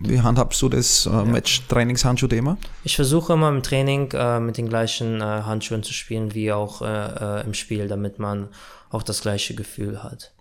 [0.01, 2.57] wie handhabst du das äh, Match-Trainingshandschuh-Thema?
[2.83, 6.81] Ich versuche immer im Training äh, mit den gleichen äh, Handschuhen zu spielen wie auch
[6.81, 8.49] äh, äh, im Spiel, damit man
[8.89, 10.33] auch das gleiche Gefühl hat.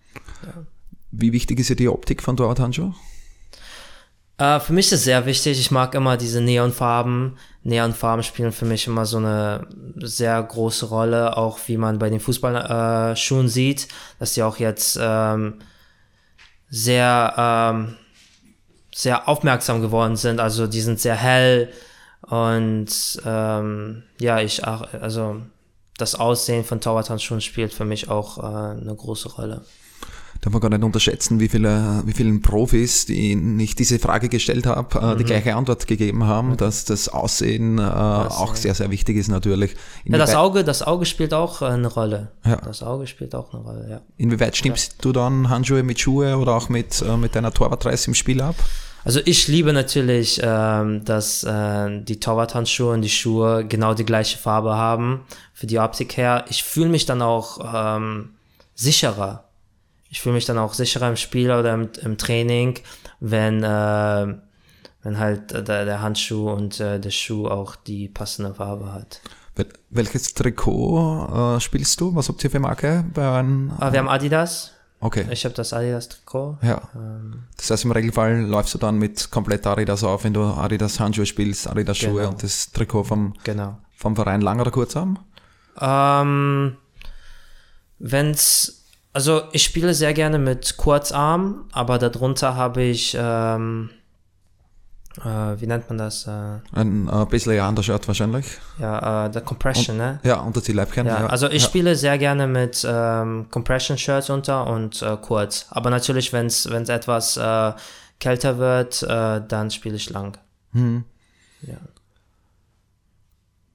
[1.11, 2.92] Wie wichtig ist dir die Optik von Torwart-Handschuh?
[4.38, 5.59] Äh, für mich ist es sehr wichtig.
[5.59, 7.37] Ich mag immer diese Neonfarben.
[7.64, 12.20] Neonfarben spielen für mich immer so eine sehr große Rolle, auch wie man bei den
[12.20, 15.59] Fußballschuhen äh, sieht, dass die auch jetzt ähm,
[16.70, 17.96] sehr, ähm,
[18.94, 20.40] sehr aufmerksam geworden sind.
[20.40, 21.72] Also die sind sehr hell
[22.22, 25.40] und ähm, ja, ich also
[25.96, 29.62] das Aussehen von Torwarthandschuhen spielt für mich auch äh, eine große Rolle
[30.40, 34.66] darf man gar nicht unterschätzen, wie viele, wie vielen Profis, die ich diese Frage gestellt
[34.66, 35.18] habe, äh, mhm.
[35.18, 36.57] die gleiche Antwort gegeben haben, mhm.
[36.57, 39.74] dass das Aussehen äh, auch sehr, sehr wichtig ist natürlich.
[40.05, 42.31] ja, das Auge, das Auge spielt auch eine Rolle.
[42.44, 42.57] Ja.
[42.57, 44.01] Das Auge spielt auch eine Rolle, ja.
[44.16, 44.98] Inwieweit stimmst ja.
[45.03, 48.57] du dann Handschuhe mit Schuhe oder auch mit, äh, mit deiner Torwartreise im Spiel ab?
[49.05, 54.38] Also ich liebe natürlich, ähm, dass äh, die Torwarthandschuhe und die Schuhe genau die gleiche
[54.38, 55.22] Farbe haben
[55.55, 56.44] für die Optik her.
[56.51, 58.31] Ich fühle mich dann auch ähm,
[58.74, 59.47] sicherer
[60.09, 62.81] ich fühle mich dann auch sicherer im Spiel oder im, im Training,
[63.21, 64.35] wenn, äh,
[65.03, 69.21] wenn halt der, der Handschuh und äh, der Schuh auch die passende Farbe hat.
[69.90, 72.14] Welches Trikot äh, spielst du?
[72.14, 73.05] Was habt ihr für Marke?
[73.12, 74.73] Bei einem, ah, wir haben Adidas.
[75.01, 75.27] Okay.
[75.31, 76.59] Ich habe das Adidas-Trikot.
[76.62, 76.83] Ja.
[76.94, 80.99] Ähm, das heißt, im Regelfall läufst du dann mit komplett Adidas auf, wenn du Adidas
[80.99, 82.31] Handschuhe spielst, Adidas Schuhe genau.
[82.31, 83.79] und das Trikot vom, genau.
[83.97, 85.18] vom Verein lang oder kurz haben?
[85.81, 86.77] Ähm,
[87.99, 88.79] wenn's
[89.12, 93.90] also ich spiele sehr gerne mit Kurzarm, aber darunter habe ich, ähm,
[95.18, 96.27] äh, wie nennt man das?
[96.27, 98.47] Äh, Ein äh, bisschen Undershirt wahrscheinlich.
[98.79, 100.21] Ja, äh, der Compression, und, ne?
[100.23, 101.07] Ja, unter die Leibchen.
[101.07, 101.68] Ja, ja, also ich ja.
[101.68, 105.66] spiele sehr gerne mit ähm, Compression-Shirts unter und äh, kurz.
[105.71, 107.73] Aber natürlich, wenn es etwas äh,
[108.21, 110.38] kälter wird, äh, dann spiele ich lang.
[110.73, 111.05] Hm.
[111.62, 111.79] Ja.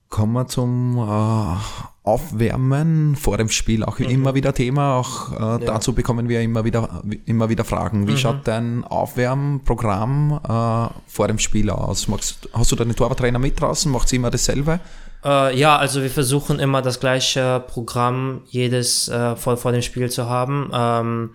[0.09, 1.57] Kommen wir zum äh,
[2.03, 4.09] Aufwärmen vor dem Spiel auch mhm.
[4.09, 4.97] immer wieder Thema.
[4.97, 5.57] Auch äh, ja.
[5.59, 8.07] dazu bekommen wir immer wieder, immer wieder Fragen.
[8.07, 8.17] Wie mhm.
[8.17, 12.07] schaut dein Aufwärmprogramm äh, vor dem Spiel aus?
[12.07, 13.91] Magst, hast du deinen Torwarttrainer mit draußen?
[13.91, 14.81] Macht sie immer dasselbe?
[15.23, 20.09] Äh, ja, also wir versuchen immer das gleiche Programm jedes äh, vor, vor dem Spiel
[20.09, 20.71] zu haben.
[20.73, 21.29] Ähm,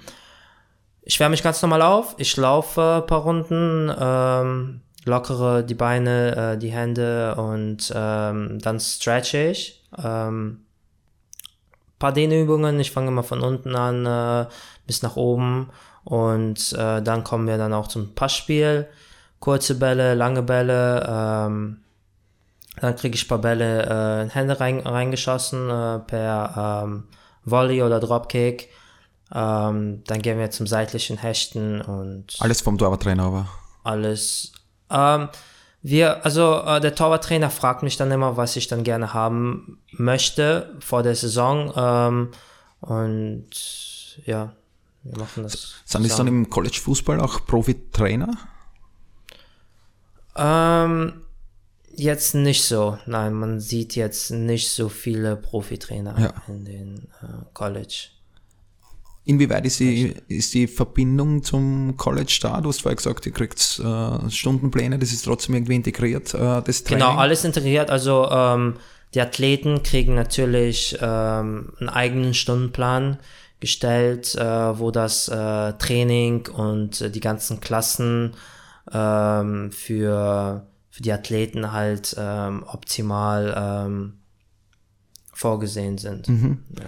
[1.02, 2.14] ich wärme mich ganz normal auf.
[2.18, 3.90] Ich laufe ein paar Runden.
[3.98, 9.77] Ähm, lockere die Beine, äh, die Hände und ähm, dann stretche ich.
[9.96, 10.64] Ähm,
[11.98, 14.48] paar Dehnübungen, ich fange immer von unten an äh,
[14.86, 15.70] bis nach oben
[16.04, 18.88] und äh, dann kommen wir dann auch zum Passspiel.
[19.40, 21.78] Kurze Bälle, lange Bälle, ähm,
[22.80, 27.04] dann kriege ich ein paar Bälle äh, in Hände rein, reingeschossen äh, per ähm,
[27.44, 28.68] Volley oder Dropkick.
[29.34, 32.36] Ähm, dann gehen wir zum seitlichen Hechten und.
[32.40, 33.48] Alles vom Torwarttrainer aber.
[33.84, 34.52] Alles,
[34.90, 35.28] ähm,
[35.82, 40.74] wir, also äh, der Torwarttrainer fragt mich dann immer, was ich dann gerne haben möchte
[40.80, 41.72] vor der Saison.
[41.76, 42.30] Ähm,
[42.80, 43.50] und
[44.26, 44.52] ja,
[45.02, 45.76] wir machen das.
[45.84, 48.36] Sind es dann im College-Fußball auch Profi-Trainer?
[50.36, 51.22] Ähm,
[51.94, 52.98] jetzt nicht so.
[53.06, 56.34] Nein, man sieht jetzt nicht so viele Profitrainer ja.
[56.46, 58.08] in den äh, College.
[59.28, 62.62] Inwieweit ist die, ist die Verbindung zum College da?
[62.62, 66.82] Du hast vorher gesagt, ihr kriegt äh, Stundenpläne, das ist trotzdem irgendwie integriert, äh, das
[66.82, 67.06] Training?
[67.06, 67.90] Genau, alles integriert.
[67.90, 68.76] Also ähm,
[69.12, 73.18] die Athleten kriegen natürlich ähm, einen eigenen Stundenplan
[73.60, 78.32] gestellt, äh, wo das äh, Training und äh, die ganzen Klassen
[78.90, 84.14] ähm, für, für die Athleten halt ähm, optimal ähm,
[85.34, 86.30] vorgesehen sind.
[86.30, 86.64] Mhm.
[86.78, 86.86] Ja.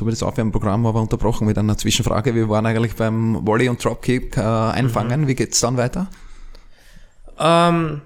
[0.00, 2.34] Ich das Aufwärmprogramm aber unterbrochen mit einer Zwischenfrage.
[2.34, 5.22] Wir waren eigentlich beim Volley und Dropkick äh, einfangen.
[5.22, 5.28] Mhm.
[5.28, 6.08] Wie geht es dann weiter?
[7.38, 8.02] Ähm,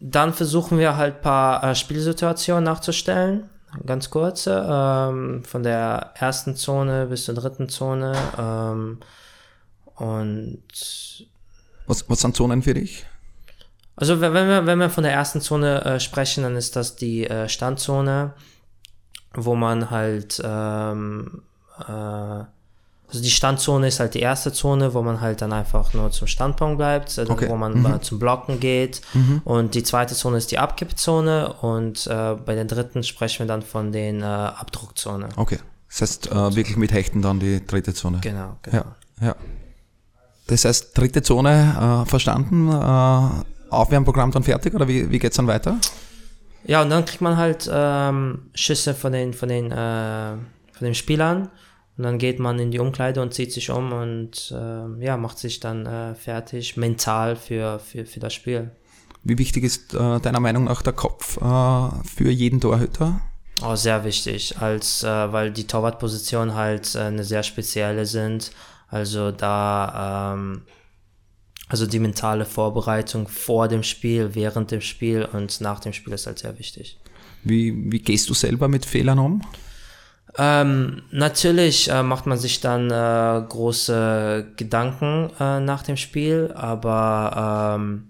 [0.00, 3.48] dann versuchen wir halt ein paar äh, Spielsituationen nachzustellen.
[3.86, 4.66] Ganz kurze.
[4.68, 8.12] Ähm, von der ersten Zone bis zur dritten Zone.
[8.38, 8.98] Ähm,
[9.96, 10.62] und
[11.86, 13.06] was, was sind Zonen für dich?
[13.96, 17.26] Also wenn wir, wenn wir von der ersten Zone äh, sprechen, dann ist das die
[17.26, 18.32] äh, Standzone
[19.34, 21.42] wo man halt, ähm,
[21.78, 21.92] äh,
[23.12, 26.26] also die Standzone ist halt die erste Zone, wo man halt dann einfach nur zum
[26.26, 27.48] Standpunkt bleibt, also okay.
[27.48, 28.02] wo man mhm.
[28.02, 29.02] zum Blocken geht.
[29.12, 29.42] Mhm.
[29.44, 33.62] Und die zweite Zone ist die Abkippzone und äh, bei der dritten sprechen wir dann
[33.62, 35.28] von den äh, Abdruckzone.
[35.36, 35.58] Okay.
[35.88, 38.20] Das heißt, äh, wirklich mit Hechten dann die dritte Zone.
[38.22, 38.84] Genau, genau.
[39.20, 39.36] Ja, ja.
[40.46, 45.36] Das heißt, dritte Zone äh, verstanden, äh, Aufwärmprogramm dann fertig oder wie, wie geht es
[45.36, 45.76] dann weiter?
[46.64, 50.36] Ja, und dann kriegt man halt ähm, Schüsse von den, von den, äh,
[50.72, 51.50] von den Spielern
[51.96, 55.38] Und dann geht man in die Umkleide und zieht sich um und äh, ja, macht
[55.38, 58.70] sich dann äh, fertig, mental für, für, für das Spiel.
[59.24, 63.20] Wie wichtig ist äh, deiner Meinung nach der Kopf äh, für jeden Torhüter?
[63.62, 68.50] Oh, sehr wichtig, als, äh, weil die Torwartpositionen halt äh, eine sehr spezielle sind.
[68.88, 70.62] Also da, ähm,
[71.72, 76.26] also die mentale Vorbereitung vor dem Spiel, während dem Spiel und nach dem Spiel ist
[76.26, 77.00] halt sehr wichtig.
[77.44, 79.40] Wie, wie gehst du selber mit Fehlern um?
[80.36, 87.78] Ähm, natürlich äh, macht man sich dann äh, große Gedanken äh, nach dem Spiel, aber
[87.78, 88.08] ähm,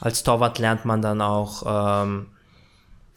[0.00, 1.62] als Torwart lernt man dann auch
[2.04, 2.26] ähm,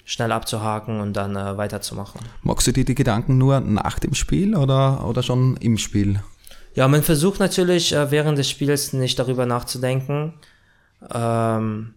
[0.05, 2.21] schnell abzuhaken und dann äh, weiterzumachen.
[2.43, 6.19] Magst du dir die Gedanken nur nach dem Spiel oder, oder schon im Spiel?
[6.75, 10.33] Ja, man versucht natürlich äh, während des Spiels nicht darüber nachzudenken.
[11.13, 11.95] Ähm,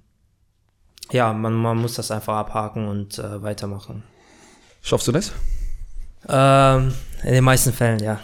[1.11, 4.03] ja, man, man muss das einfach abhaken und äh, weitermachen.
[4.81, 5.33] Schaffst du das?
[6.29, 6.93] Ähm,
[7.25, 8.21] in den meisten Fällen, ja.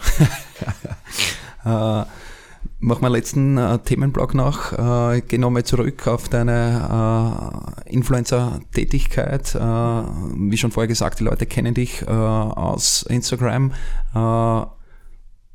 [2.03, 2.07] äh,
[2.79, 4.73] mach mal letzten äh, Themenblock noch.
[4.73, 9.55] Äh, geh nochmal zurück auf deine äh, Influencer-Tätigkeit.
[9.55, 13.73] Äh, wie schon vorher gesagt, die Leute kennen dich äh, aus Instagram.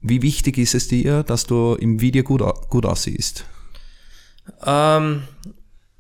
[0.06, 3.46] Wie wichtig ist es dir, dass du im Video gut, gut aussiehst?
[4.66, 5.24] Ähm,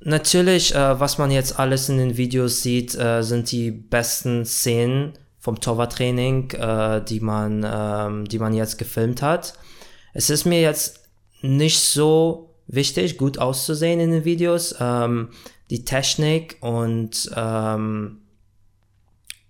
[0.01, 5.13] natürlich, äh, was man jetzt alles in den Videos sieht, äh, sind die besten Szenen
[5.39, 9.53] vom Torwarttraining, äh, die man, ähm, die man jetzt gefilmt hat.
[10.13, 10.99] Es ist mir jetzt
[11.41, 14.75] nicht so wichtig, gut auszusehen in den Videos.
[14.81, 15.29] Ähm,
[15.69, 18.19] die Technik und ähm,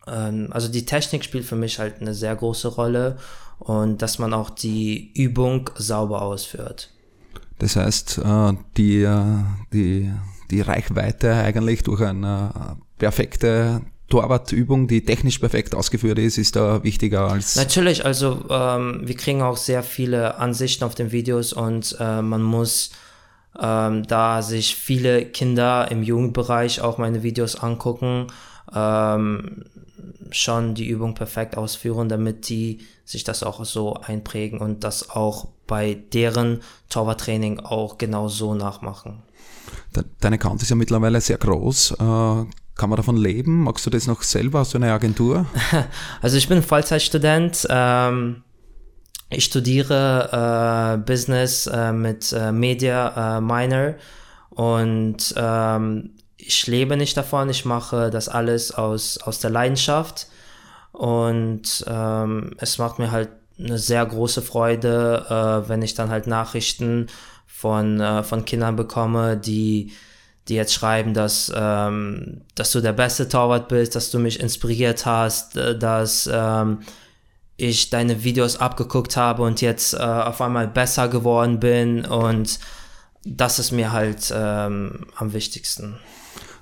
[0.07, 3.17] ähm, also die Technik spielt für mich halt eine sehr große Rolle
[3.59, 6.89] und dass man auch die Übung sauber ausführt.
[7.59, 10.11] Das heißt, äh, die, äh, die,
[10.51, 17.31] die Reichweite eigentlich durch eine perfekte Torwartübung, die technisch perfekt ausgeführt ist, ist da wichtiger
[17.31, 17.55] als.
[17.55, 22.43] Natürlich, also ähm, wir kriegen auch sehr viele Ansichten auf den Videos und äh, man
[22.43, 22.91] muss,
[23.59, 28.27] ähm, da sich viele Kinder im Jugendbereich auch meine Videos angucken,
[28.75, 29.63] ähm,
[30.31, 35.47] schon die Übung perfekt ausführen, damit die sich das auch so einprägen und das auch
[35.67, 39.23] bei deren Torwarttraining auch genau so nachmachen.
[40.19, 41.91] Dein Account ist ja mittlerweile sehr groß.
[41.91, 41.95] Äh,
[42.75, 43.63] kann man davon leben?
[43.63, 44.59] Magst du das noch selber?
[44.59, 45.45] Hast du eine Agentur?
[46.21, 47.67] Also ich bin Vollzeitstudent.
[47.69, 48.43] Ähm,
[49.29, 53.95] ich studiere äh, Business äh, mit Media Minor
[54.49, 57.49] und ähm, ich lebe nicht davon.
[57.49, 60.27] Ich mache das alles aus, aus der Leidenschaft
[60.91, 66.27] und ähm, es macht mir halt eine sehr große Freude, äh, wenn ich dann halt
[66.27, 67.07] Nachrichten
[67.45, 69.93] von, äh, von Kindern bekomme, die
[70.47, 75.05] die jetzt schreiben, dass, ähm, dass du der beste Torwart bist, dass du mich inspiriert
[75.05, 76.79] hast, äh, dass ähm,
[77.55, 82.59] ich deine Videos abgeguckt habe und jetzt äh, auf einmal besser geworden bin und
[83.25, 85.97] das ist mir halt ähm, am wichtigsten.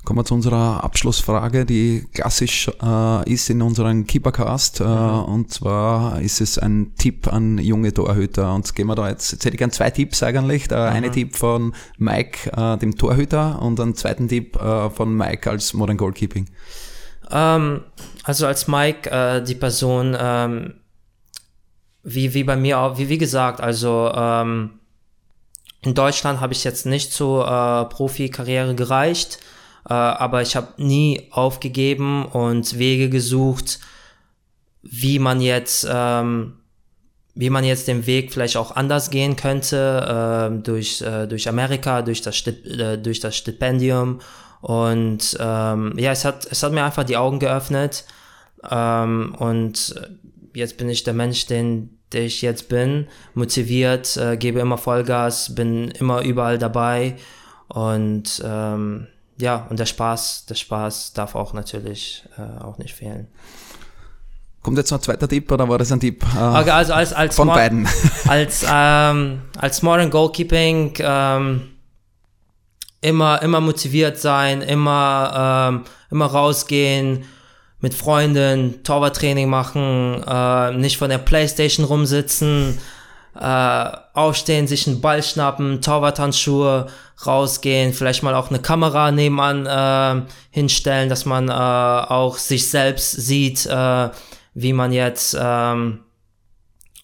[0.03, 4.79] Kommen wir zu unserer Abschlussfrage, die klassisch äh, ist in unserem Keepercast.
[4.79, 5.23] Äh, mhm.
[5.25, 8.53] Und zwar ist es ein Tipp an junge Torhüter.
[8.55, 10.67] Und gehen wir da jetzt, jetzt hätte ich gern zwei Tipps eigentlich.
[10.67, 10.95] Der mhm.
[10.95, 15.73] eine Tipp von Mike, äh, dem Torhüter, und einen zweiten Tipp äh, von Mike als
[15.75, 16.47] Modern Goalkeeping.
[17.29, 17.81] Ähm,
[18.23, 20.73] also als Mike, äh, die Person, ähm,
[22.03, 24.79] wie, wie bei mir auch, wie, wie gesagt, also ähm,
[25.83, 29.39] in Deutschland habe ich jetzt nicht zur äh, Profikarriere gereicht.
[29.89, 33.79] Äh, aber ich habe nie aufgegeben und Wege gesucht,
[34.81, 36.57] wie man jetzt, ähm,
[37.33, 42.01] wie man jetzt den Weg vielleicht auch anders gehen könnte, äh, durch, äh, durch Amerika,
[42.01, 44.19] durch das, Stip äh, durch das Stipendium.
[44.61, 48.05] Und ähm, ja, es hat, es hat mir einfach die Augen geöffnet.
[48.69, 49.95] Ähm, und
[50.53, 55.55] jetzt bin ich der Mensch, den, der ich jetzt bin, motiviert, äh, gebe immer Vollgas,
[55.55, 57.15] bin immer überall dabei.
[57.67, 63.27] Und ähm, ja, und der Spaß, der Spaß darf auch natürlich äh, auch nicht fehlen.
[64.61, 66.23] Kommt jetzt noch ein zweiter Tipp oder war das ein Tipp?
[66.35, 67.87] Äh, okay, also als, als von beiden.
[68.27, 71.71] Als, ähm, als Modern Goalkeeping ähm,
[73.01, 77.25] immer, immer motiviert sein, immer, ähm, immer rausgehen,
[77.79, 82.77] mit Freunden Torwarttraining machen, äh, nicht von der Playstation rumsitzen,
[83.39, 86.87] äh, aufstehen, sich einen Ball schnappen, Torwarthandschuhe,
[87.25, 93.11] rausgehen, vielleicht mal auch eine Kamera nebenan äh, hinstellen, dass man äh, auch sich selbst
[93.11, 94.09] sieht, äh,
[94.53, 95.99] wie man jetzt, ähm,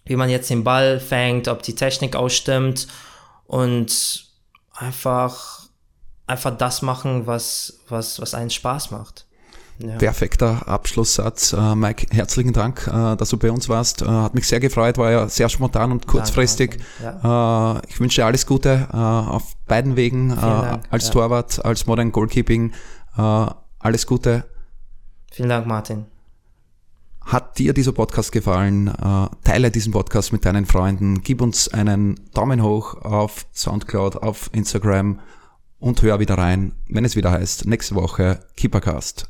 [0.05, 2.88] wie man jetzt den Ball fängt, ob die Technik ausstimmt
[3.45, 4.25] und
[4.73, 5.67] einfach,
[6.25, 9.26] einfach das machen, was, was, was einen Spaß macht.
[9.80, 9.95] Ja.
[9.97, 11.53] Perfekter Abschlusssatz.
[11.53, 14.01] Uh, Mike, herzlichen Dank, uh, dass du bei uns warst.
[14.01, 16.80] Uh, hat mich sehr gefreut, war ja sehr spontan und kurzfristig.
[17.01, 17.82] Ja.
[17.88, 21.11] ich wünsche dir alles Gute auf beiden Wegen, als ja.
[21.11, 22.73] Torwart, als Modern Goalkeeping.
[23.15, 24.45] alles Gute.
[25.32, 26.05] Vielen Dank, Martin.
[27.21, 28.91] Hat dir dieser Podcast gefallen?
[29.43, 31.21] teile diesen Podcast mit deinen Freunden.
[31.21, 35.19] Gib uns einen Daumen hoch auf Soundcloud, auf Instagram
[35.80, 39.30] und hör wieder rein, wenn es wieder heißt, nächste Woche Keepercast.